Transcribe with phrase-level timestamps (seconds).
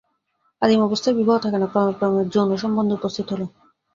[0.61, 3.41] আদিম অবস্থায় বিবাহ থাকে না, ক্রমে ক্রমে যৌনসম্বন্ধ উপস্থিত হল।